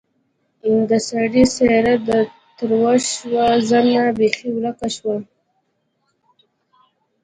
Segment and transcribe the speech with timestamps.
[0.89, 1.95] د سړي څېره
[2.57, 5.15] تروه شوه زنه بېخي ورکه شوه.